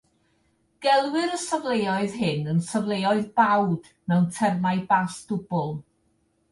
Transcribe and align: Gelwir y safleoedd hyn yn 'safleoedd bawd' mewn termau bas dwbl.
Gelwir 0.85 1.35
y 1.37 1.39
safleoedd 1.41 2.17
hyn 2.23 2.49
yn 2.55 2.63
'safleoedd 2.69 3.31
bawd' 3.39 3.95
mewn 4.11 4.27
termau 4.41 4.85
bas 4.95 5.21
dwbl. 5.33 5.73